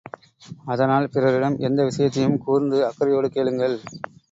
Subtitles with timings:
[0.65, 3.77] அதனால் பிறரிடம் எந்த விஷயத்தையும் கூர்ந்து, அக்கரையோடு கேளுங்கள்!